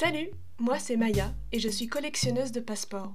[0.00, 3.12] Salut, moi c'est Maya et je suis collectionneuse de passeports.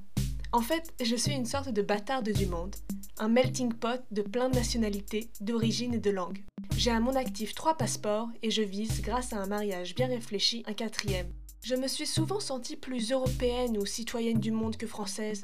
[0.51, 2.75] En fait, je suis une sorte de bâtarde du monde,
[3.17, 6.43] un melting pot de plein de nationalités, d'origines et de langues.
[6.77, 10.63] J'ai à mon actif trois passeports et je vise, grâce à un mariage bien réfléchi,
[10.67, 11.33] un quatrième.
[11.63, 15.41] Je me suis souvent sentie plus européenne ou citoyenne du monde que française,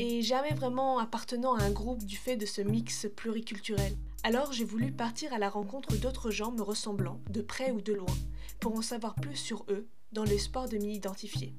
[0.00, 3.96] et jamais vraiment appartenant à un groupe du fait de ce mix pluriculturel.
[4.24, 7.92] Alors j'ai voulu partir à la rencontre d'autres gens me ressemblant, de près ou de
[7.92, 8.16] loin,
[8.58, 11.54] pour en savoir plus sur eux dans l'espoir de m'y identifier.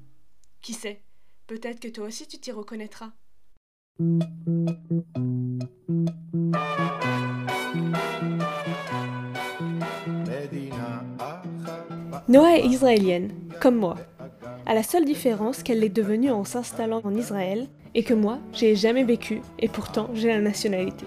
[0.62, 1.02] Qui sait,
[1.46, 3.12] peut-être que toi aussi tu t'y reconnaîtras.
[12.28, 13.96] Noah est israélienne, comme moi,
[14.66, 18.74] à la seule différence qu'elle l'est devenue en s'installant en Israël et que moi, j'ai
[18.76, 21.06] jamais vécu et pourtant j'ai la nationalité.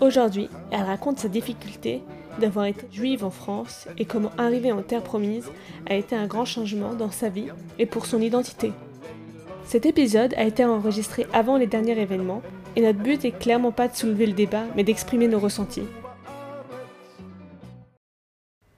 [0.00, 2.02] Aujourd'hui, elle raconte sa difficulté
[2.38, 5.50] d'avoir été juive en France et comment arriver en terre promise
[5.88, 8.72] a été un grand changement dans sa vie et pour son identité.
[9.64, 12.42] Cet épisode a été enregistré avant les derniers événements
[12.76, 15.86] et notre but est clairement pas de soulever le débat mais d'exprimer nos ressentis.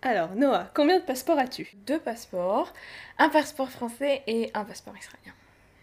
[0.01, 1.77] Alors, Noah, combien de passeports as-tu?
[1.87, 2.73] Deux passeports,
[3.19, 5.35] un passeport français et un passeport israélien.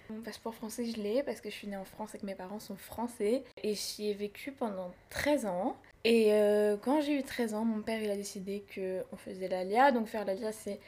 [0.09, 2.35] Mon passeport français, je l'ai parce que je suis née en France et que mes
[2.35, 3.43] parents sont français.
[3.63, 5.75] Et j'y ai vécu pendant 13 ans.
[6.05, 9.91] Et euh, quand j'ai eu 13 ans, mon père il a décidé qu'on faisait l'ALIA.
[9.91, 10.79] Donc faire l'ALIA, c'est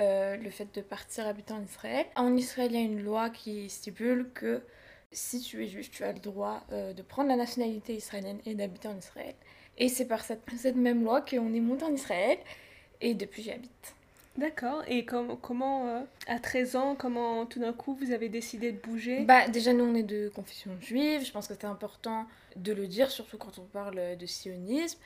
[0.00, 2.04] euh, le fait de partir habiter en Israël.
[2.14, 4.62] En Israël, il y a une loi qui stipule que
[5.12, 8.54] si tu es juif, tu as le droit euh, de prendre la nationalité israélienne et
[8.54, 9.34] d'habiter en Israël.
[9.78, 12.38] Et c'est par cette, cette même loi qu'on est monté en Israël.
[13.00, 13.95] Et depuis, j'y habite.
[14.38, 14.82] D'accord.
[14.86, 19.24] Et comment, euh, à 13 ans, comment tout d'un coup vous avez décidé de bouger?
[19.24, 21.24] Bah déjà nous on est de confession juive.
[21.24, 24.98] Je pense que c'est important de le dire, surtout quand on parle de sionisme.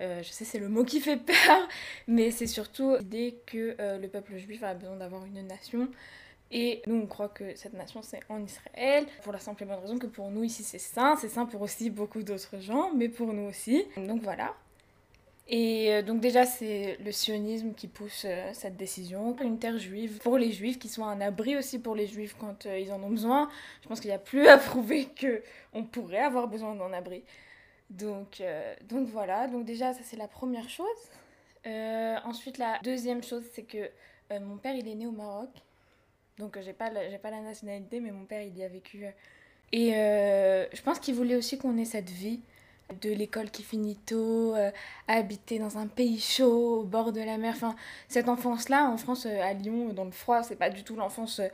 [0.00, 1.68] Euh, je sais c'est le mot qui fait peur,
[2.08, 5.88] mais c'est surtout l'idée que euh, le peuple juif a besoin d'avoir une nation.
[6.50, 9.80] Et nous, on croit que cette nation, c'est en Israël, pour la simple et bonne
[9.80, 11.16] raison que pour nous, ici, c'est saint.
[11.16, 13.84] C'est saint pour aussi beaucoup d'autres gens, mais pour nous aussi.
[13.96, 14.54] Donc voilà.
[15.46, 19.36] Et euh, donc déjà, c'est le sionisme qui pousse euh, cette décision.
[19.42, 22.64] Une terre juive pour les juifs, qui soit un abri aussi pour les juifs quand
[22.66, 23.50] euh, ils en ont besoin.
[23.82, 25.08] Je pense qu'il n'y a plus à prouver
[25.72, 27.22] qu'on pourrait avoir besoin d'un abri.
[27.90, 28.42] Donc,
[28.88, 30.86] donc voilà, donc déjà, ça c'est la première chose.
[32.24, 33.90] ensuite, la deuxième chose, c'est que
[34.40, 35.50] mon père, il est né au Maroc.
[36.38, 39.04] Donc j'ai pas, pas la nationalité, mais mon père, il y a vécu.
[39.70, 42.40] Et je pense qu'il voulait aussi qu'on ait cette vie
[43.02, 44.70] de l'école qui finit tôt, euh,
[45.08, 47.54] habiter dans un pays chaud, au bord de la mer.
[47.54, 47.74] Enfin,
[48.08, 51.40] cette enfance-là, en France, euh, à Lyon, dans le froid, c'est pas du tout l'enfance
[51.40, 51.48] euh,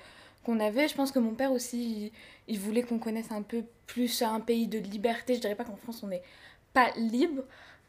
[0.44, 0.88] qu'on avait.
[0.88, 2.12] Je pense que mon père aussi,
[2.48, 5.34] il, voulait qu'on connaisse un peu plus un pays de liberté.
[5.34, 6.22] Je dirais pas qu'en France, on n'est
[6.72, 7.42] pas libre.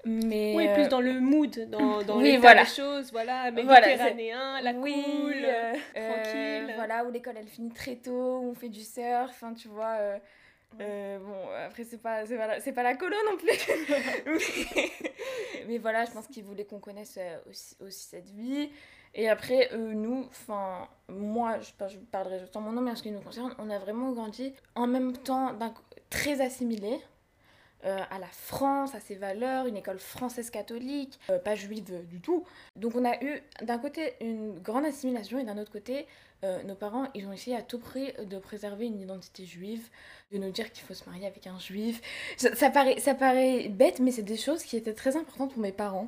[0.03, 2.63] Mais oui, plus dans le mood, dans, dans oui, voilà.
[2.63, 5.35] des choses, voilà, méditerranéen, la cool,
[5.94, 6.73] tranquille.
[6.75, 10.00] voilà, où l'école elle finit très tôt, où on fait du surf, enfin tu vois,
[10.79, 13.47] euh, bon, après, c'est pas, c'est pas, la, pas la colo non plus.
[15.67, 18.69] mais, voilà, je pense qu'ils voulaient qu'on connaisse euh, aussi, aussi, cette vie.
[19.13, 22.95] Et après, euh, nous, enfin, moi, je, je parlerai juste en mon nom, mais en
[22.95, 25.53] ce qui nous concerne, on a vraiment grandi en même temps
[26.09, 26.99] très assimilés.
[27.83, 32.43] À la France, à ses valeurs, une école française catholique, pas juive du tout.
[32.75, 36.05] Donc on a eu d'un côté une grande assimilation et d'un autre côté
[36.43, 39.89] euh, nos parents, ils ont essayé à tout prix de préserver une identité juive,
[40.31, 42.01] de nous dire qu'il faut se marier avec un juif.
[42.37, 45.71] Ça, paraît, ça paraît bête, mais c'est des choses qui étaient très importantes pour mes
[45.71, 46.07] parents.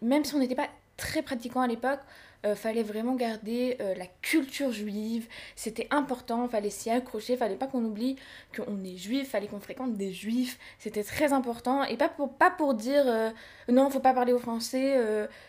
[0.00, 2.00] Même si on n'était pas très pratiquant à l'époque,
[2.44, 7.66] euh, fallait vraiment garder euh, la culture juive, c'était important, fallait s'y accrocher, fallait pas
[7.66, 8.16] qu'on oublie
[8.54, 12.50] qu'on est juif, fallait qu'on fréquente des juifs, c'était très important, et pas pour, pas
[12.50, 13.30] pour dire euh,
[13.68, 14.96] non, faut pas parler aux Français,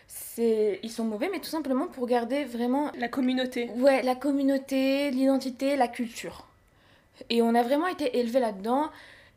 [0.06, 2.90] c'est ils sont mauvais, mais tout simplement pour garder vraiment...
[2.98, 3.70] La communauté.
[3.76, 6.46] Ouais, la communauté, l'identité, la culture.
[7.30, 8.90] Et on a vraiment été élevés là-dedans,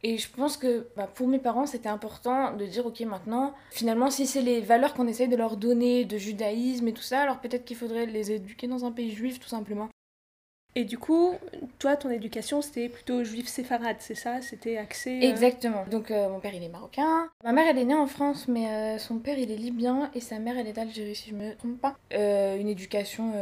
[0.04, 4.10] et je pense que bah, pour mes parents, c'était important de dire, ok, maintenant, finalement,
[4.10, 7.40] si c'est les valeurs qu'on essaye de leur donner, de judaïsme et tout ça, alors
[7.40, 9.90] peut-être qu'il faudrait les éduquer dans un pays juif, tout simplement.
[10.74, 11.34] Et du coup,
[11.80, 14.42] toi, ton éducation, c'était plutôt juif séfarade, c'est ça?
[14.42, 15.20] C'était axé...
[15.22, 15.86] Euh, Exactement.
[15.92, 17.30] Donc, euh, mon père, il est marocain.
[17.44, 20.22] Ma mère, elle est née en France, mais euh, son père, il est libyen, et
[20.22, 21.98] sa mère, elle est d'Algérie, si je me trompe pas.
[22.12, 23.34] une éducation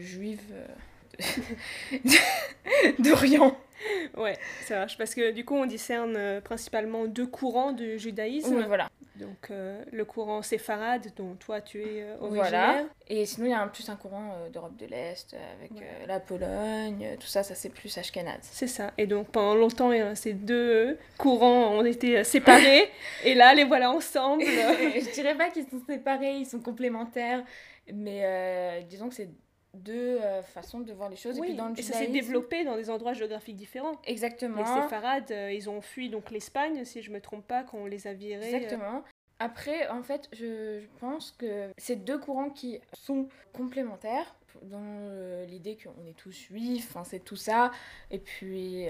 [0.00, 0.40] juive
[3.00, 3.56] d'Orient.
[4.16, 4.98] ouais, ça marche.
[4.98, 8.64] Parce que du coup, on discerne euh, principalement deux courants de judaïsme.
[8.66, 8.88] voilà.
[9.16, 12.50] Donc, euh, le courant séfarade, dont toi tu es euh, originaire.
[12.50, 12.84] Voilà.
[13.08, 15.72] Et sinon, il y a un plus un courant d'Europe de l'Est, avec
[16.06, 18.40] la Pologne, tout ça, ça c'est plus ashkenaz.
[18.42, 18.92] C'est ça.
[18.98, 22.90] Et donc, pendant longtemps, ces deux courants ont été séparés.
[23.24, 24.42] et là, les voilà ensemble.
[24.44, 27.42] Je dirais pas qu'ils sont séparés, ils sont complémentaires.
[27.94, 29.30] Mais disons que c'est
[29.76, 31.38] deux euh, façons de voir les choses.
[31.38, 34.00] Oui, et puis dans le et ça s'est développé dans des endroits géographiques différents.
[34.06, 34.58] Exactement.
[34.58, 37.86] Les séfarades, euh, ils ont fui donc l'Espagne, si je me trompe pas, quand on
[37.86, 38.52] les a virés.
[38.52, 39.04] euh, Exactement.
[39.38, 45.44] Après, en fait, je, je pense que c'est deux courants qui sont complémentaires dans euh,
[45.44, 47.70] l'idée qu'on est tous juifs, enfin, c'est tout ça.
[48.10, 48.86] Et puis,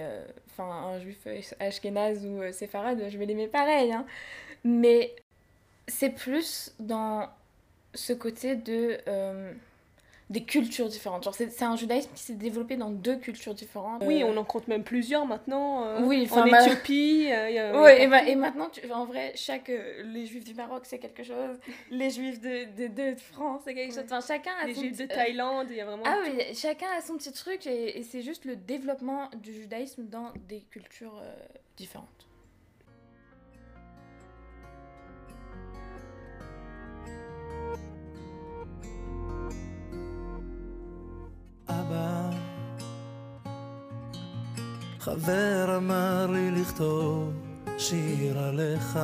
[0.47, 1.27] enfin, un juif
[1.59, 3.93] ashkénaze ou séfarade, je vais l'aimer pareil.
[3.93, 4.06] hein.
[4.62, 5.17] Mais
[5.88, 7.29] c'est plus dans
[7.94, 8.99] ce côté de
[10.28, 11.23] des cultures différentes.
[11.23, 14.02] Genre, c'est c'est un judaïsme qui s'est développé dans deux cultures différentes.
[14.05, 15.84] Oui, Euh, on en compte même plusieurs maintenant.
[15.84, 17.28] euh, Oui, en ma- Éthiopie.
[17.31, 19.70] euh, il y a- Ouais, il y a et, et maintenant, tu, en vrai, chaque.
[19.70, 21.56] euh, les juifs du Maroc, c'est quelque chose.
[21.90, 24.02] Les juifs de, de, de France, c'est quelque chose.
[24.05, 26.02] Enfin, chacun a les son juifs de euh, Thaïlande, il y a vraiment.
[26.05, 26.32] Ah tout.
[26.37, 30.32] oui, chacun a son petit truc et, et c'est juste le développement du judaïsme dans
[30.49, 31.23] des cultures
[31.76, 32.25] différentes.
[45.06, 47.32] חבר אמר לי לכתוב
[47.79, 48.99] שיר עליך.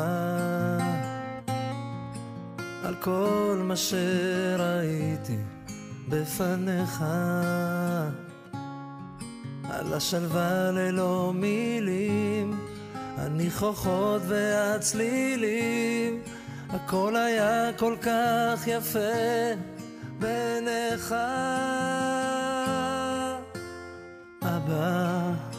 [2.84, 5.37] על כל מה שראיתי
[6.08, 7.04] בפניך.
[9.70, 12.60] על השלווה ללא מילים
[13.16, 16.22] הניחוחות והצלילים.
[16.69, 18.98] הכל היה כל כך יפה
[20.19, 21.14] בעיניך
[24.43, 25.51] אבא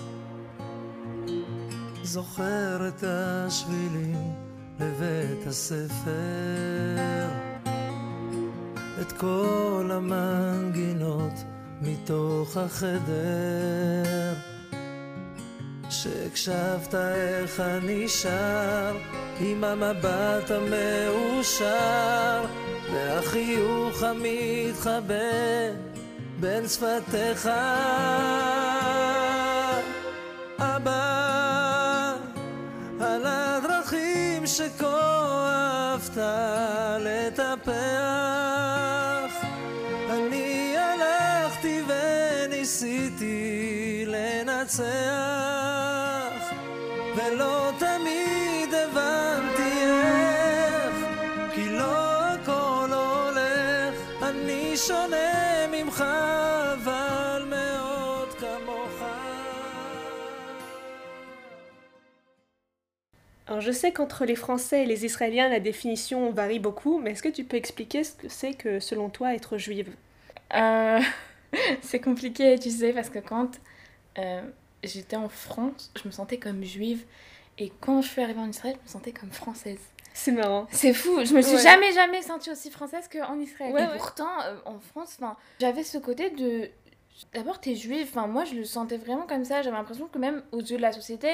[2.14, 4.34] זוכר את השבילים
[4.80, 6.12] לבית הספר
[9.02, 11.34] את כל המנגינות
[11.82, 14.34] מתוך החדר.
[15.90, 18.98] שהקשבת איך אני שר
[19.40, 21.66] עם המבט המאושר
[22.94, 25.14] והחיוך המתחבא
[26.40, 27.50] בין שפתיך
[34.62, 36.18] אהבת
[37.00, 37.74] לטפח.
[40.10, 44.84] אני הלכתי וניסיתי לנצח
[47.16, 50.96] ולא תמיד הבנתי איך
[51.56, 53.96] כי לא הכל הולך.
[54.22, 56.04] אני שונה ממך
[63.54, 67.22] Alors je sais qu'entre les Français et les Israéliens, la définition varie beaucoup, mais est-ce
[67.22, 69.94] que tu peux expliquer ce que c'est que, selon toi, être juive?
[70.56, 71.00] Euh,
[71.84, 73.62] c'est compliqué, tu sais, parce que quand
[74.18, 74.42] euh,
[74.84, 77.06] j'étais en France, je me sentais comme juive.
[77.60, 79.78] Et quand je suis arrivée en Israël, je me sentais comme française.
[80.16, 80.66] C'est marrant.
[80.72, 81.62] C'est fou, je me suis Ouais.
[81.62, 83.72] jamais jamais sentie aussi française qu'en Israël.
[83.72, 83.98] Ouais, et ouais.
[83.98, 85.20] pourtant, euh, en France,
[85.60, 86.72] j'avais ce côté de...
[87.36, 90.42] D'abord, t'es juive, enfin, moi je le sentais vraiment comme ça, j'avais l'impression que même
[90.52, 91.30] aux yeux de la société,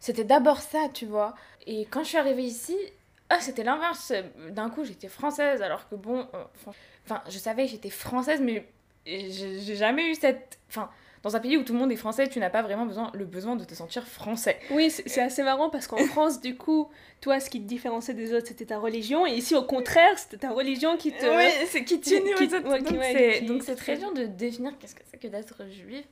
[0.00, 1.34] c'était d'abord ça, tu vois.
[1.66, 2.76] Et quand je suis arrivée ici,
[3.28, 4.12] ah, c'était l'inverse.
[4.50, 6.26] D'un coup, j'étais française, alors que bon...
[6.34, 6.44] euh,
[7.06, 8.66] Enfin, je savais que j'étais française, mais
[9.06, 10.58] j'ai jamais eu cette...
[10.68, 10.90] Enfin,
[11.22, 13.24] dans un pays où tout le monde est français, tu n'as pas vraiment besoin, le
[13.24, 14.58] besoin de te sentir français.
[14.70, 16.88] Oui, c'est assez marrant parce qu'en France, du coup,
[17.20, 20.36] toi, ce qui te différenciait des autres, c'était ta religion, et ici, au contraire, c'était
[20.38, 21.24] ta religion qui te...
[21.36, 24.94] Oui, c'est qui t'unit, qui- ouais, ouais, donc ouais, c'est- très dur de définir qu'est-ce
[24.94, 26.04] que c'est que d'être juif.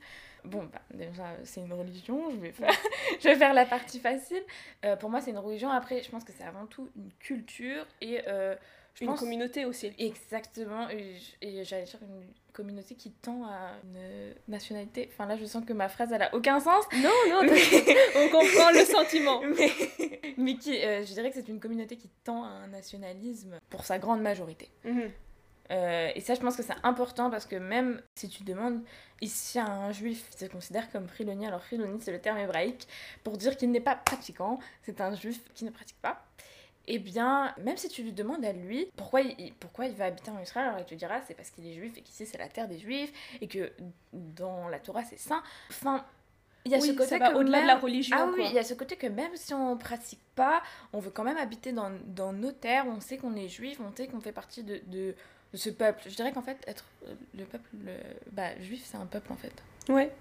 [0.45, 2.71] Bon, bah, déjà, c'est une religion, je vais faire,
[3.19, 4.41] je vais faire la partie facile.
[4.85, 5.69] Euh, pour moi, c'est une religion.
[5.69, 8.55] Après, je pense que c'est avant tout une culture et euh,
[8.93, 9.19] je Une pense...
[9.19, 9.91] communauté aussi.
[9.97, 11.17] Exactement, et,
[11.63, 12.23] j'allais dire une
[12.53, 15.09] communauté qui tend à une nationalité.
[15.11, 16.85] Enfin là, je sens que ma phrase, elle a aucun sens.
[16.93, 17.51] Non, non, Mais-
[18.15, 19.41] on comprend le sentiment.
[19.57, 19.69] mais,
[20.37, 23.83] mais qui, euh, je dirais que c'est une communauté qui tend à un nationalisme pour
[23.83, 24.69] sa grande majorité.
[24.85, 25.11] Mhm.
[25.71, 28.81] Euh, et ça, je pense que c'est important parce que même si tu demandes
[29.21, 32.87] ici à un juif se considère comme chiloni, alors chiloni c'est le terme hébraïque
[33.23, 36.23] pour dire qu'il n'est pas pratiquant, c'est un juif qui ne pratique pas.
[36.87, 40.29] Eh bien, même si tu lui demandes à lui pourquoi il, pourquoi il va habiter
[40.29, 42.47] en Israël, alors il te dira c'est parce qu'il est juif et qu'ici c'est la
[42.47, 43.71] terre des juifs et que
[44.13, 45.41] dans la Torah c'est saint.
[45.71, 46.05] Enfin,
[46.63, 48.15] il y a Oui, ce côté ça va au-delà de la religion.
[48.19, 50.61] ah oui, il y a ce côté que même si on pratique pas,
[50.93, 53.95] on veut quand même habiter dans, dans nos terres, on sait qu'on est juif, on
[53.95, 55.15] sait qu'on fait partie de, de,
[55.55, 56.03] ce peuple.
[56.09, 57.93] Je dirais qu'en fait, être euh, le peuple le-
[58.31, 59.53] bah, juif, c'est un peuple en fait.
[59.89, 60.11] Ouais,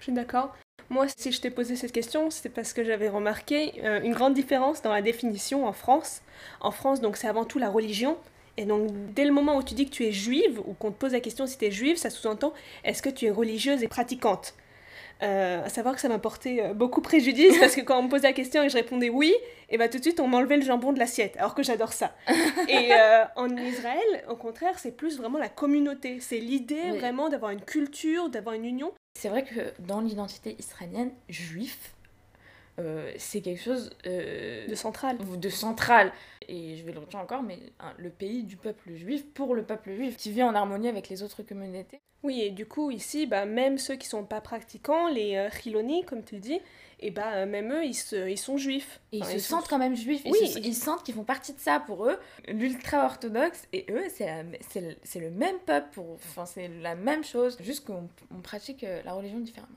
[0.00, 0.54] je suis d'accord.
[0.90, 4.34] Moi, si je t'ai posé cette question, c'est parce que j'avais remarqué euh, une grande
[4.34, 6.22] différence dans la définition en France.
[6.60, 8.18] En France, donc, c'est avant tout la religion.
[8.56, 10.98] Et donc, dès le moment où tu dis que tu es juive, ou qu'on te
[10.98, 12.52] pose la question si tu es juive, ça sous-entend
[12.84, 14.54] est-ce que tu es religieuse et pratiquante?
[15.22, 18.08] Euh, à savoir que ça m'a porté euh, beaucoup préjudice parce que quand on me
[18.08, 19.34] posait la question et je répondais oui,
[19.70, 22.14] et bah tout de suite on m'enlevait le jambon de l'assiette, alors que j'adore ça.
[22.68, 26.18] et euh, en Israël, au contraire, c'est plus vraiment la communauté.
[26.20, 26.98] C'est l'idée Oui.
[26.98, 28.92] vraiment d'avoir une culture, d'avoir une union.
[29.18, 31.94] C'est vrai que dans l'identité israélienne, juif,
[32.78, 35.18] euh, c'est quelque chose euh, de centrale.
[35.38, 36.12] de central.
[36.48, 39.62] Et je vais le redire encore, mais hein, le pays du peuple juif pour le
[39.64, 42.00] peuple juif, qui vit en harmonie avec les autres communautés.
[42.22, 46.04] Oui, et du coup, ici, bah, même ceux qui sont pas pratiquants, les euh, chiloni,
[46.04, 46.58] comme tu dis,
[46.98, 49.00] et bah, euh, même eux, ils, se- ils sont juifs.
[49.12, 50.48] Et ils se sont- sentent quand même juifs, ils, Oui.
[50.48, 52.18] se- ils sentent qu'ils font partie de ça pour eux.
[52.48, 58.08] L'ultra-orthodoxe, et eux, c'est le, même peuple, pour, enfin, c'est la même chose, juste qu'on
[58.34, 59.76] on pratique la religion différemment.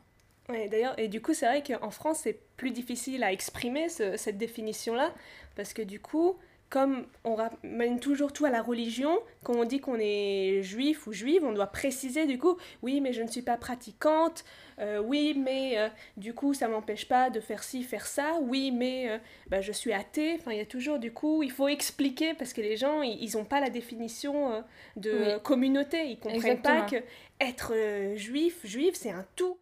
[0.49, 4.17] Ouais, d'ailleurs, et du coup, c'est vrai qu'en France, c'est plus difficile à exprimer ce-
[4.17, 5.13] cette définition-là,
[5.55, 6.37] parce que du coup,
[6.71, 11.13] comme on ramène toujours tout à la religion, quand on dit qu'on est juif ou
[11.13, 14.43] juive, on doit préciser du coup, oui, mais je ne suis pas pratiquante,
[14.79, 15.87] euh, oui, mais euh,
[16.17, 19.17] du coup, ça m'empêche pas de faire ci, faire ça, oui, mais euh,
[19.49, 22.53] bah, je suis athée, enfin, il y a toujours du coup, il faut expliquer, parce
[22.53, 24.61] que les gens, ils n'ont pas la définition euh,
[24.95, 25.41] de Oui.
[25.43, 26.97] communauté, ils comprennent pas que
[27.39, 27.73] être
[28.15, 29.57] juif, juive, c'est un tout.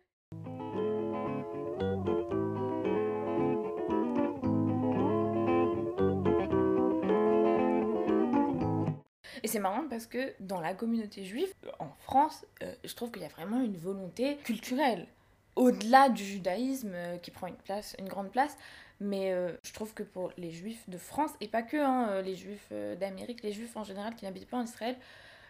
[9.57, 13.25] C'est marrant parce que dans la communauté juive, en France, euh, je trouve qu'il y
[13.25, 15.07] a vraiment une volonté culturelle.
[15.55, 18.55] Au-delà du judaïsme euh, qui prend une place, une grande place,
[18.99, 22.35] mais euh, je trouve que pour les juifs de France, et pas que hein, les
[22.35, 24.95] juifs d'Amérique, les juifs en général qui n'habitent pas en Israël,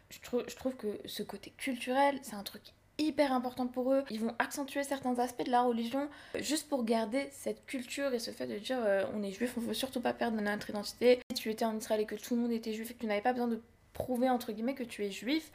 [0.09, 2.61] je, trou- je trouve que ce côté culturel, c'est un truc
[2.99, 4.05] hyper important pour eux.
[4.09, 6.07] Ils vont accentuer certains aspects de la religion
[6.39, 8.79] juste pour garder cette culture et ce fait de dire
[9.13, 11.19] on est juif, on veut surtout pas perdre notre identité.
[11.29, 13.05] Si tu étais en Israël et que tout le monde était juif et que tu
[13.05, 13.61] n'avais pas besoin de
[13.97, 15.51] prouver entre guillemets que tu es juif,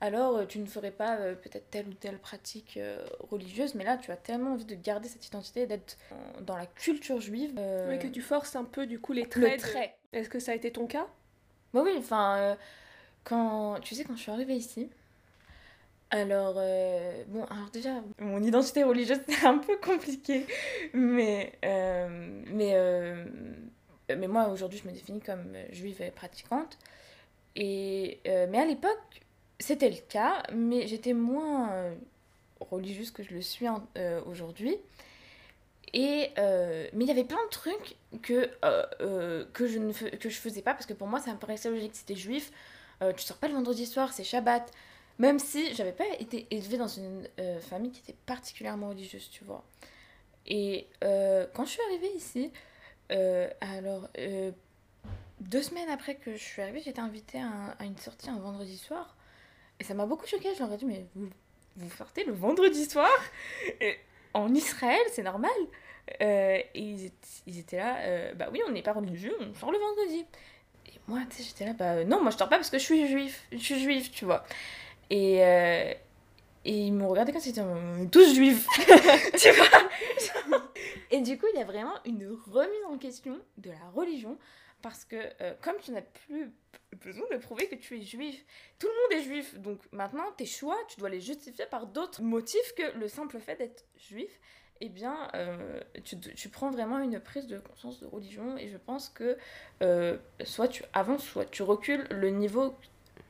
[0.00, 3.84] alors euh, tu ne ferais pas euh, peut-être telle ou telle pratique euh, religieuse, mais
[3.84, 5.96] là tu as tellement envie de garder cette identité, d'être
[6.42, 7.54] dans la culture juive.
[7.58, 9.62] euh, Oui, que tu forces un peu du coup les le traits.
[9.64, 9.96] de- trait.
[10.12, 11.06] Est-ce que ça a été ton cas?
[11.72, 12.56] Bah oui, enfin,
[13.24, 14.90] quand tu sais, quand je suis arrivée ici,
[16.10, 16.54] alors,
[17.28, 20.46] bon, alors déjà, mon identité religieuse, c'est un peu compliqué,
[20.94, 22.74] mais, mais,
[24.16, 26.78] mais moi, aujourd'hui, je me définis comme juive et pratiquante,
[27.56, 29.22] et, euh, mais à l'époque,
[29.58, 31.94] c'était le cas, mais j'étais moins euh,
[32.60, 34.76] religieuse que je le suis euh, aujourd'hui.
[35.94, 38.50] Et, mais il y avait plein de trucs que,
[39.54, 41.92] que, je ne que je faisais pas parce que pour moi ça me paraissait logique.
[41.94, 42.52] C'était juif,
[43.16, 44.70] tu sors pas le vendredi soir, c'est Shabbat.
[45.18, 47.26] Même si j'avais pas été élevée dans une
[47.60, 49.64] famille qui était particulièrement religieuse, tu vois.
[50.46, 52.52] Et quand je suis arrivée ici,
[53.62, 54.10] alors
[55.40, 58.38] deux semaines après que je suis arrivée, j'étais invitée à, un- à une sortie un
[58.38, 59.16] vendredi soir.
[59.80, 60.54] Et ça m'a beaucoup choquée.
[60.54, 61.28] Je leur ai dit, mais vous,
[61.76, 63.10] vous sortez le vendredi soir?
[64.34, 65.50] En Israël, c'est normal.
[66.20, 67.10] Euh, et
[67.46, 70.24] ils étaient, là, euh, bah oui, on n'est pas religieux, on sort le vendredi.
[70.86, 72.84] Et moi, tu sais, j'étais là, bah non, moi je sors pas parce que je
[72.84, 74.44] suis juif, je suis juif, tu vois.
[75.10, 75.92] Et, euh,
[76.64, 77.62] ils m'ont regardé comme si c'était
[78.10, 78.66] tous juifs,
[79.38, 80.60] tu vois.
[81.10, 84.36] Et du coup, il y a vraiment une remise en question de la religion
[84.82, 86.52] parce que euh, comme tu n'as plus
[87.04, 88.44] besoin de prouver que tu es juif,
[88.78, 92.22] tout le monde est juif, donc maintenant tes choix, tu dois les justifier par d'autres
[92.22, 94.38] motifs que le simple fait d'être juif
[94.82, 98.76] eh bien, euh, tu, tu prends vraiment une prise de conscience de religion et je
[98.76, 99.38] pense que
[99.82, 102.06] euh, soit tu avances, soit tu recules.
[102.10, 102.74] Le niveau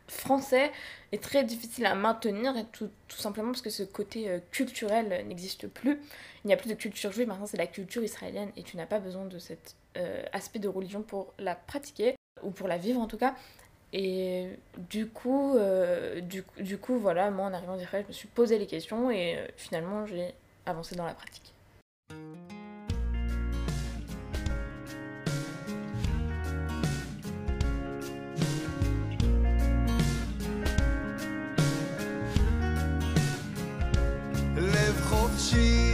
[0.08, 0.72] français
[1.12, 6.00] est très difficile à maintenir tout, tout simplement parce que ce côté culturel n'existe plus.
[6.44, 8.86] Il n'y a plus de culture juive, maintenant c'est la culture israélienne et tu n'as
[8.86, 13.01] pas besoin de cet euh, aspect de religion pour la pratiquer ou pour la vivre
[13.01, 13.35] en tout cas.
[13.93, 14.47] Et
[14.89, 18.27] du coup, euh, du, du coup, voilà, moi en arrivant en Israël, je me suis
[18.29, 20.33] posé les questions et euh, finalement j'ai
[20.65, 21.53] avancer dans la pratique.
[34.57, 35.93] לב חופשי,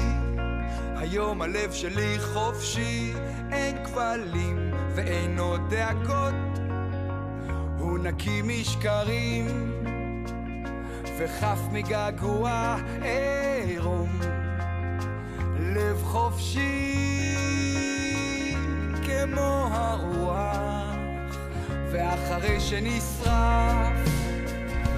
[0.95, 3.13] היום הלב שלי חופשי,
[3.50, 3.50] אין
[3.92, 6.34] כבלים ואין עוד דאגות,
[7.78, 9.72] הוא נקי משקרים
[11.18, 14.20] וחף מגעגוע עירום.
[15.58, 16.94] לב חופשי
[19.06, 21.36] כמו הרוח,
[21.92, 24.08] ואחרי שנשרף,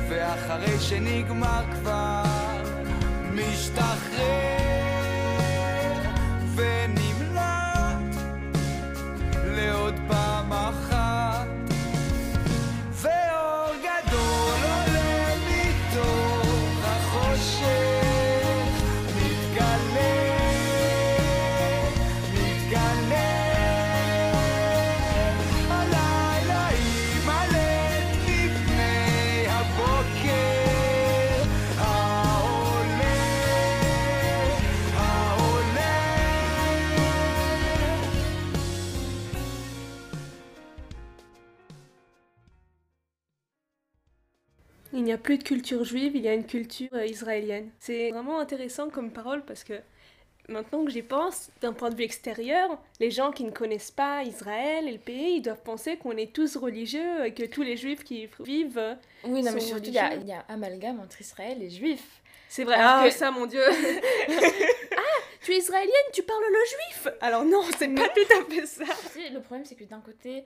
[0.09, 2.23] ואחרי שנגמר כבר,
[3.33, 4.44] משתחרר
[45.15, 47.71] a plus de culture juive, il y a une culture euh, israélienne.
[47.79, 49.75] C'est vraiment intéressant comme parole parce que
[50.49, 54.23] maintenant que j'y pense, d'un point de vue extérieur, les gens qui ne connaissent pas
[54.25, 57.77] Israël et le pays, ils doivent penser qu'on est tous religieux, et que tous les
[57.79, 58.97] juifs qui y vivent.
[59.25, 62.21] Oui, non, mais surtout, il y, a- il y a amalgame entre Israël et Juifs.
[62.49, 63.63] C'est vrai, ah que- ça mon dieu
[64.97, 65.01] Ah,
[65.43, 68.85] tu es israélienne, tu parles le juif Alors non, c'est pas tout à fait ça
[69.33, 70.45] le problème, c'est que d'un côté,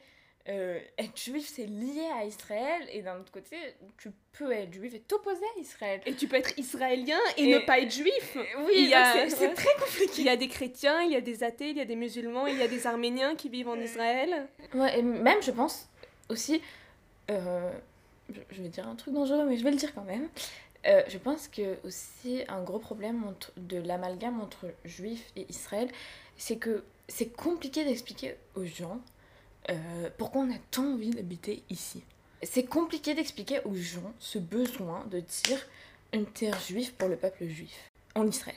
[0.49, 3.57] euh, être juif, c'est lié à Israël, et d'un autre côté,
[3.99, 6.01] tu peux être juif et t'opposer à Israël.
[6.07, 8.37] Et tu peux être israélien et, Et- ne pas être juif
[8.67, 8.93] Oui,
[9.29, 10.13] c'est très compliqué.
[10.23, 12.47] Il y a des chrétiens, il y a des athées, il y a des musulmans,
[12.47, 14.49] il y a des arméniens qui vivent en Israël.
[14.75, 15.89] Ouais, et même, je pense
[16.31, 16.63] aussi,
[17.31, 17.71] euh,
[18.33, 20.29] je je vais dire un truc dangereux, mais je vais le dire quand même.
[20.87, 25.89] Euh, je pense que aussi un gros problème entre- de l'amalgame entre juifs et Israël,
[26.37, 29.01] c'est que c'est compliqué d'expliquer aux gens
[29.71, 32.03] euh, pourquoi on a tant envie d'habiter ici?
[32.43, 35.67] C'est compliqué d'expliquer aux gens ce besoin de dire
[36.13, 38.57] une terre juive pour le peuple juif en Israël.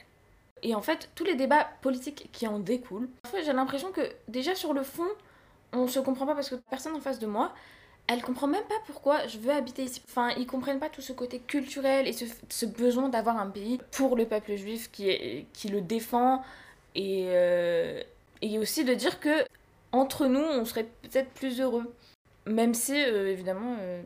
[0.62, 4.54] Et en fait, tous les débats politiques qui en découlent, parfois j'ai l'impression que déjà
[4.54, 5.08] sur le fond,
[5.72, 7.52] on se comprend pas parce que personne en face de moi,
[8.06, 10.02] elle comprend même pas pourquoi je veux habiter ici.
[10.08, 14.16] Enfin, ils comprennent pas tout ce côté culturel et ce, besoin d'avoir un pays pour
[14.16, 16.42] le peuple juif qui, le défend
[16.96, 18.02] euh,
[18.42, 19.44] et aussi de dire que
[19.92, 21.94] entre nous, on serait peut-être plus heureux.
[22.46, 24.02] Même si, euh, évidemment, euh,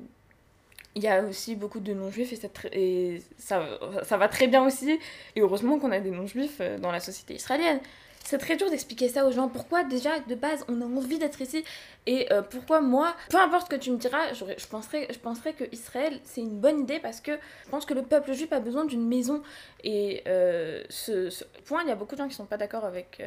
[0.94, 2.34] il y a aussi beaucoup de non-juifs
[2.72, 3.62] et, ça,
[4.02, 4.98] ça va très bien aussi.
[5.36, 7.80] Et heureusement qu'on a des non-juifs euh, dans la société israélienne.
[8.24, 9.48] C'est très dur d'expliquer ça aux gens.
[9.48, 11.62] Pourquoi déjà de base on a envie d'être ici
[12.06, 16.18] et pourquoi moi, peu importe ce que tu me diras, je penserais, je que Israël
[16.24, 19.06] c'est une bonne idée parce que je pense que le peuple juif a besoin d'une
[19.06, 19.44] maison.
[19.84, 23.22] Et ce, point, il y a beaucoup de gens qui sont pas d'accord avec,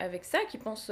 [0.00, 0.90] avec, ça, qui pensent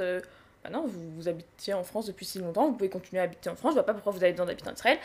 [0.63, 3.49] bah non, vous, vous habitiez en France depuis si longtemps, vous pouvez continuer à habiter
[3.49, 4.99] en France, je vois pas pourquoi vous avez besoin d'habiter en Israël.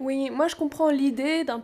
[0.00, 1.62] Oui, moi je comprends l'idée d'un-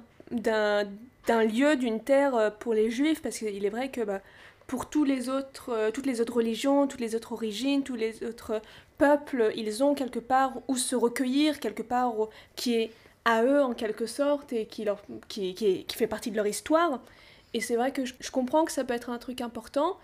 [1.45, 4.21] lieu, d'une terre euh, pour les juifs, parce qu'il est vrai que bah,
[4.67, 8.25] pour tous les autres, euh, toutes les autres religions, toutes les autres origines, tous les
[8.25, 8.63] autres
[8.97, 12.15] peuples, ils ont quelque part où se recueillir, quelque part
[12.57, 12.93] qui est
[13.25, 16.47] à eux en quelque sorte et qui, leur, qui, qui, qui fait partie de leur
[16.47, 17.01] histoire.
[17.55, 19.99] Et c'est vrai que je comprends que ça peut être un truc important.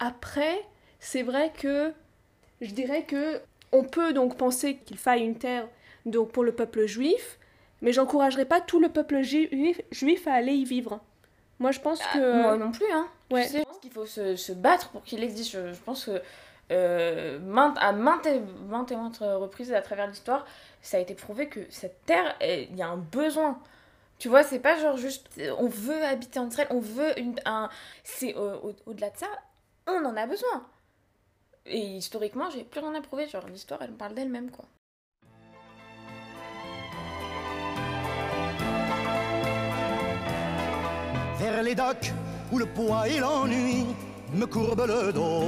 [0.00, 0.60] Après,
[1.00, 1.92] c'est vrai que
[2.60, 3.40] je dirais que
[3.72, 5.66] on peut donc penser qu'il faille une terre
[6.06, 7.38] donc pour le peuple juif,
[7.82, 11.00] mais j'encouragerais pas tout le peuple juif, juif à aller y vivre.
[11.58, 13.08] Moi, je pense que Ah, Moi non plus, hein.
[13.30, 13.44] ouais.
[13.44, 15.52] Tu sais, je pense qu'il faut se, se battre pour qu'il existe.
[15.52, 16.22] Je, je pense que
[16.70, 20.46] euh, maintes- à maintes et, maintes et maintes reprises à travers l'histoire,
[20.82, 23.58] ça a été prouvé que cette terre, il y a un besoin.
[24.18, 27.68] Tu vois, c'est pas genre juste on veut habiter en Israël, on veut une, un.
[28.04, 29.26] C'est au- au-delà de ça,
[29.86, 30.66] on en a besoin.
[31.68, 33.28] Et historiquement, j'ai plus rien à prouver.
[33.28, 34.64] Genre, l'histoire, elle me parle d'elle-même, quoi.
[41.38, 42.12] vers les docks
[42.52, 43.86] où le poids et l'ennui
[44.34, 45.42] me courbent le dos.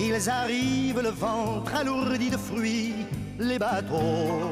[0.00, 2.94] Ils arrivent le ventre alourdi de fruits,
[3.38, 4.50] les bateaux.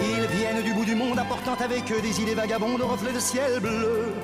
[0.00, 3.20] Ils viennent du bout du monde apportant avec eux des idées vagabondes au reflet de
[3.20, 4.14] ciel bleu,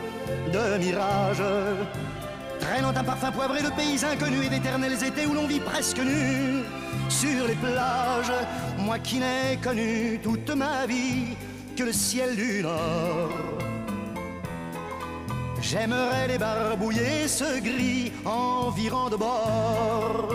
[0.52, 1.42] de mirages.
[2.72, 6.62] Traînant un parfum poivré de pays inconnus et d'éternels étés où l'on vit presque nu
[7.10, 8.32] sur les plages.
[8.78, 11.36] Moi qui n'ai connu toute ma vie
[11.76, 13.28] que le ciel du Nord.
[15.60, 20.34] J'aimerais les barbouiller ce gris environ de bord.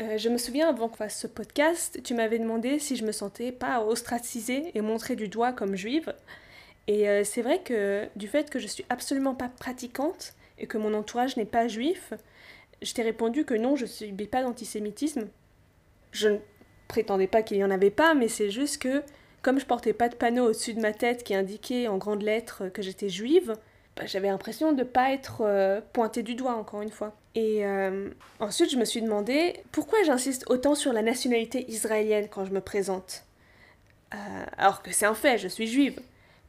[0.00, 3.10] Euh, je me souviens avant qu'on fasse ce podcast, tu m'avais demandé si je me
[3.10, 6.14] sentais pas ostracisée et montrée du doigt comme juive.
[6.86, 10.78] Et euh, c'est vrai que du fait que je suis absolument pas pratiquante et que
[10.78, 12.12] mon entourage n'est pas juif,
[12.80, 15.28] je t'ai répondu que non, je ne subis pas d'antisémitisme.
[16.12, 16.38] Je ne
[16.86, 19.02] prétendais pas qu'il y en avait pas, mais c'est juste que
[19.42, 22.68] comme je portais pas de panneau au-dessus de ma tête qui indiquait en grandes lettres
[22.68, 23.54] que j'étais juive,
[24.06, 27.14] j'avais l'impression de pas être euh, pointée du doigt encore une fois.
[27.34, 32.44] Et euh, ensuite, je me suis demandé pourquoi j'insiste autant sur la nationalité israélienne quand
[32.44, 33.24] je me présente.
[34.14, 36.00] Euh, alors que c'est un fait, je suis juive.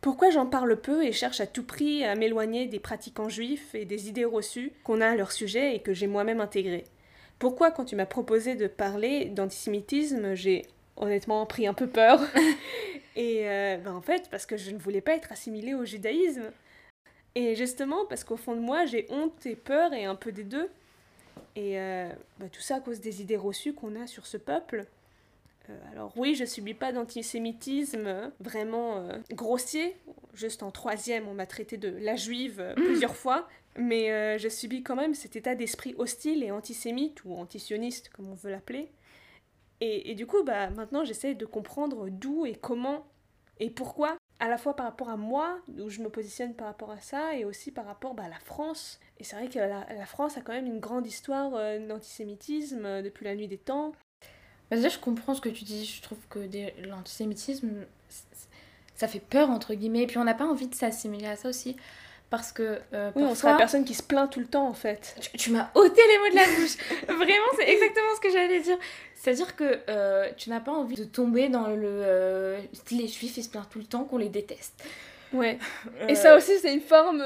[0.02, 3.84] Pourquoi j'en parle peu et cherche à tout prix à m'éloigner des pratiquants juifs et
[3.84, 6.86] des idées reçues qu'on a à leur sujet et que j'ai moi-même intégrées?
[7.38, 12.22] Pourquoi quand tu m'as proposé de parler d'antisémitisme, j'ai honnêtement pris un peu peur?
[13.16, 16.52] Et euh, ben, en fait, parce que je ne voulais pas être assimilée au judaïsme.
[17.36, 20.44] Et justement, parce qu'au fond de moi, j'ai honte et peur et un peu des
[20.44, 20.70] deux.
[21.56, 24.86] Et euh, bah, tout ça à cause des idées reçues qu'on a sur ce peuple.
[25.70, 29.96] Euh, alors oui, je subis pas d'antisémitisme euh, vraiment grossier.
[30.34, 33.48] Juste en troisième, on m'a traité de la juive plusieurs fois.
[33.78, 38.34] Mais je subis quand même cet état d'esprit hostile et antisémite, ou antisioniste, comme on
[38.34, 38.90] veut l'appeler.
[39.80, 43.06] Et, et, du coup, bah, maintenant, j'essaie de comprendre d'où et comment
[43.60, 46.92] et pourquoi à la fois par rapport à moi, où je me positionne par rapport
[46.92, 49.00] à ça, et aussi par rapport bah, à la France.
[49.20, 53.02] Et c'est vrai que la, France a quand même une grande histoire euh, d'antisémitisme euh,
[53.02, 53.92] depuis la nuit des temps.
[54.70, 55.86] Bah, déjà, je comprends ce que tu dis.
[55.86, 56.40] Je trouve que
[56.88, 57.86] l'antisémitisme,
[58.96, 60.04] ça fait peur, entre guillemets.
[60.04, 61.76] Et puis, on n'a pas envie de s'assimiler à ça aussi.
[62.30, 62.80] Parce que.
[62.94, 65.16] Euh, oui, on sera la personne qui se plaint tout le temps, en fait.
[65.38, 66.78] Tu, m'as ôté les mots de la bouche.
[67.08, 68.78] Vraiment, c'est exactement ce que j'allais dire.
[69.20, 71.84] C'est-à-dire que euh, tu n'as pas envie de tomber dans le.
[71.84, 74.82] Euh, les juifs, ils se plaignent tout le temps qu'on les déteste.
[75.34, 75.60] Ouais.
[76.08, 77.22] Et ça aussi, c'est une forme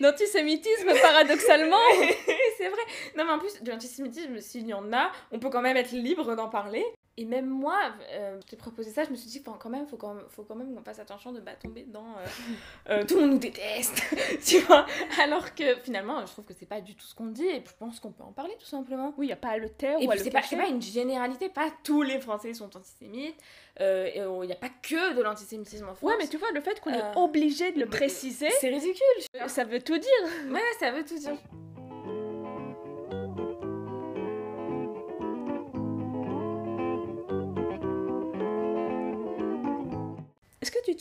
[0.00, 1.76] d'antisémitisme, paradoxalement.
[2.56, 2.80] c'est vrai.
[3.18, 5.92] Non, mais en plus, de l'antisémitisme, s'il y en a, on peut quand même être
[5.92, 6.82] libre d'en parler.
[7.16, 7.78] Et même moi,
[8.10, 10.42] euh, je t'ai proposé ça, je me suis dit, quand même, faut quand même, faut
[10.42, 12.26] quand même qu'on fasse attention de ne pas tomber dans euh,
[12.90, 14.02] euh, tout le monde nous déteste,
[14.44, 14.84] tu vois.
[15.22, 17.72] Alors que finalement, je trouve que c'est pas du tout ce qu'on dit et je
[17.78, 19.14] pense qu'on peut en parler tout simplement.
[19.16, 20.66] Oui, il n'y a pas à le taire et ou à le c'est pas, pas
[20.66, 23.40] une généralité, pas tous les Français sont antisémites,
[23.78, 26.10] il n'y a pas que de l'antisémitisme en France.
[26.10, 29.46] Ouais, mais tu vois, le fait qu'on est obligé de le préciser, c'est ridicule.
[29.46, 30.50] Ça veut tout dire.
[30.50, 31.36] Ouais, ça veut tout dire.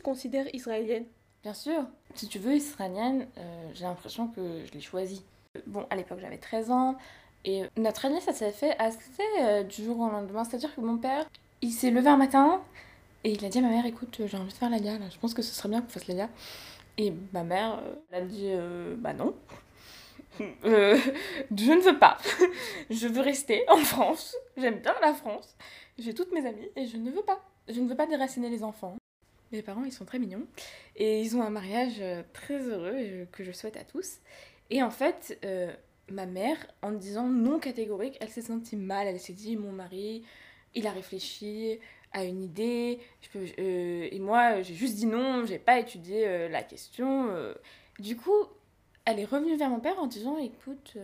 [0.03, 1.05] Te considères israélienne
[1.43, 1.85] Bien sûr.
[2.15, 5.23] Si tu veux, israélienne, euh, j'ai l'impression que je l'ai choisie.
[5.67, 6.97] Bon, à l'époque, j'avais 13 ans.
[7.43, 10.45] Et notre année, ça s'est fait assez euh, du jour au lendemain.
[10.45, 11.25] C'est-à-dire que mon père,
[11.61, 12.61] il s'est levé un matin
[13.25, 15.09] et il a dit à ma mère Écoute, j'ai envie de faire la là.
[15.09, 16.29] Je pense que ce serait bien qu'on fasse la
[16.97, 18.49] Et ma mère, euh, elle a dit
[18.99, 19.35] Bah non.
[20.39, 22.17] je ne veux pas.
[22.89, 24.33] je veux rester en France.
[24.55, 25.57] J'aime bien la France.
[25.97, 27.43] J'ai toutes mes amies et je ne veux pas.
[27.67, 28.95] Je ne veux pas déraciner les enfants.
[29.53, 30.47] Mes parents, ils sont très mignons.
[30.95, 34.17] Et ils ont un mariage euh, très heureux euh, que je souhaite à tous.
[34.71, 35.71] Et en fait, euh,
[36.09, 39.05] ma mère, en disant non catégorique, elle s'est sentie mal.
[39.05, 40.23] Elle s'est dit, mon mari,
[40.73, 41.79] il a réfléchi
[42.13, 42.99] à une idée.
[43.35, 47.29] Et moi, j'ai juste dit non, j'ai pas étudié la question.
[47.99, 48.45] Du coup,
[49.05, 50.95] elle est revenue vers mon père en disant, écoute,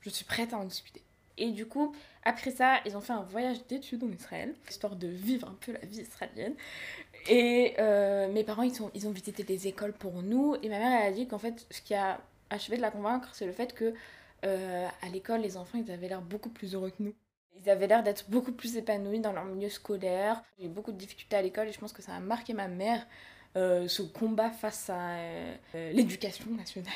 [0.00, 1.02] je suis prête à en discuter.
[1.38, 5.06] Et du coup, après ça, ils ont fait un voyage d'études en Israël, histoire de
[5.06, 6.54] vivre un peu la vie israélienne.
[7.28, 10.56] Et euh, mes parents, ils, ont visité des écoles pour nous.
[10.62, 13.30] Et ma mère, elle a dit qu'en fait, ce qui a achevé de la convaincre,
[13.34, 13.94] c'est le fait que
[14.44, 17.14] euh, à l'école, les enfants, ils avaient l'air beaucoup plus heureux que nous.
[17.56, 20.42] Ils avaient l'air d'être beaucoup plus épanouis dans leur milieu scolaire.
[20.58, 22.68] J'ai eu beaucoup de difficultés à l'école et je pense que ça a marqué ma
[22.68, 23.06] mère,
[23.56, 25.16] euh, ce combat face à
[25.74, 26.92] l'éducation nationale.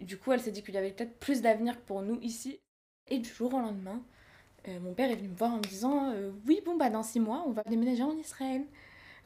[0.00, 2.58] Du coup, elle s'est dit qu'il y avait peut-être plus d'avenir pour nous ici.
[3.08, 4.02] Et du jour au lendemain,
[4.80, 6.12] mon père est venu me voir en me disant
[6.46, 8.64] Oui, bon, bah dans six mois, on va déménager en Israël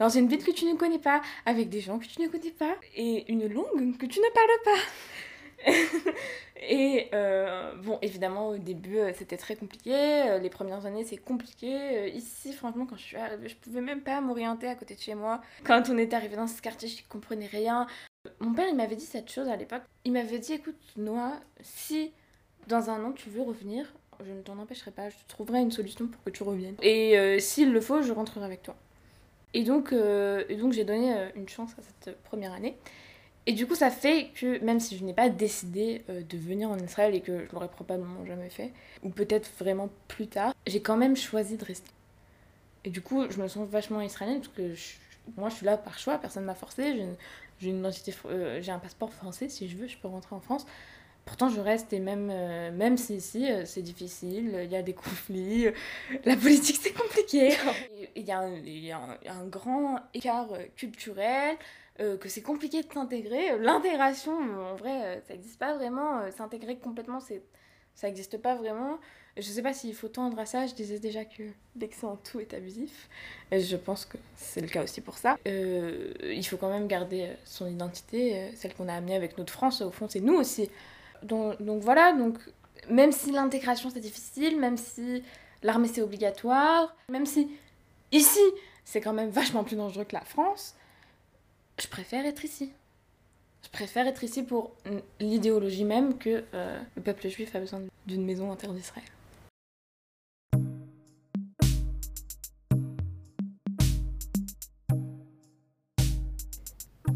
[0.01, 2.49] dans une ville que tu ne connais pas, avec des gens que tu ne connais
[2.49, 5.71] pas, et une langue que tu ne parles pas.
[6.59, 9.93] et euh, bon, évidemment, au début, euh, c'était très compliqué.
[9.93, 12.11] Euh, les premières années, c'est compliqué.
[12.15, 15.13] Ici, franchement, quand je suis arrivée, je pouvais même pas m'orienter à côté de chez
[15.13, 15.39] moi.
[15.65, 17.85] Quand on est arrivé dans ce quartier, je comprenais rien.
[18.39, 19.83] Mon père, il m'avait dit cette chose à l'époque.
[20.03, 22.11] Il m'avait dit, écoute, Noah, si
[22.65, 23.93] dans un an tu veux revenir,
[24.25, 26.77] je ne t'en empêcherai pas, je trouverai une solution pour que tu reviennes.
[26.81, 28.75] Et s'il le faut, je rentrerai avec toi.
[29.53, 32.77] Et donc, euh, donc j'ai donné euh, une chance à cette première année.
[33.47, 36.69] Et du coup, ça fait que même si je n'ai pas décidé euh, de venir
[36.69, 38.71] en Israël et que je l'aurais probablement jamais fait,
[39.03, 41.91] ou peut-être vraiment plus tard, j'ai quand même choisi de rester.
[42.85, 44.73] Et du coup, je me sens vachement israélienne parce que
[45.37, 46.95] moi, je suis là par choix, personne ne m'a forcé.
[46.95, 47.91] J'ai une
[48.59, 49.49] j'ai un passeport français.
[49.49, 50.65] Si je veux, je peux rentrer en France.
[51.31, 54.81] Pourtant, je reste et même, euh, même si ici, euh, c'est difficile, il y a
[54.81, 55.71] des conflits, euh,
[56.25, 57.55] la politique, c'est compliqué.
[58.17, 61.55] Il y, a un, il y, a un grand écart culturel,
[61.97, 63.57] que c'est compliqué de s'intégrer.
[63.59, 66.29] L'intégration, en vrai, ça n'existe pas vraiment.
[66.31, 67.41] S'intégrer complètement, c'est,
[67.95, 68.99] ça n'existe pas vraiment.
[69.37, 71.43] Je sais pas s'il faut tendre à ça, je disais déjà que
[71.79, 73.07] l'excès en tout est abusif.
[73.51, 75.37] Et je pense que c'est le cas aussi pour ça.
[75.45, 79.81] il faut quand même garder son identité, celle qu'on a amenée avec notre France.
[79.81, 80.69] Au fond, c'est nous aussi
[81.23, 82.37] donc, voilà, donc
[82.89, 85.23] même si l'intégration c'est difficile, même si
[85.63, 87.49] l'armée c'est obligatoire, même si
[88.11, 88.39] ici
[88.85, 90.75] c'est quand même vachement plus dangereux que la France,
[91.79, 92.71] je préfère être ici.
[93.63, 94.71] Je préfère être ici pour
[95.19, 99.05] l'idéologie même que euh, le peuple juif a besoin d'une maison en terre d'Israël.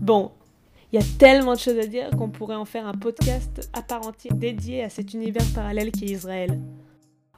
[0.06, 0.32] Bon,
[0.95, 3.84] il y a tellement de choses à dire qu'on pourrait en faire un podcast à
[4.34, 6.58] dédié à cet univers parallèle qui est Israël.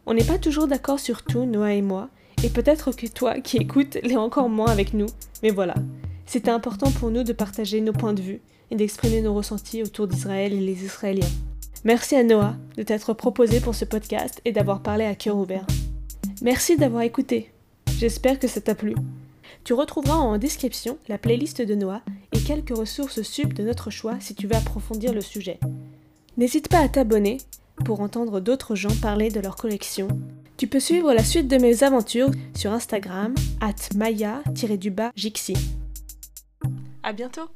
[0.05, 2.09] On n'est pas toujours d'accord sur tout, Noah et moi,
[2.43, 5.07] et peut-être que toi qui écoutes l'es encore moins avec nous,
[5.41, 5.73] mais voilà.
[6.27, 10.07] C'était important pour nous de partager nos points de vue et d'exprimer nos ressentis autour
[10.07, 11.25] d'Israël et les Israéliens.
[11.83, 15.65] Merci à Noah de t'être proposé pour ce podcast et d'avoir parlé à cœur ouvert.
[16.43, 17.51] Merci d'avoir écouté.
[17.97, 18.93] J'espère que ça t'a plu.
[19.67, 22.01] Tu retrouveras en description la playlist de Noah
[22.31, 25.59] et quelques ressources sub de notre choix si tu veux approfondir le sujet.
[26.37, 27.39] N'hésite pas à t'abonner
[27.83, 30.07] pour entendre d'autres gens parler de leur collection.
[30.55, 35.57] Tu peux suivre la suite de mes aventures sur Instagram, at maya-jixi.
[37.03, 37.49] À bientôt